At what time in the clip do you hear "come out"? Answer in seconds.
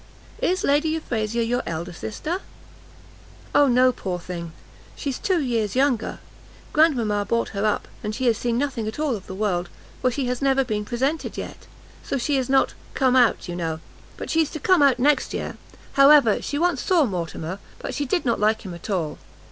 12.95-13.47, 14.59-14.97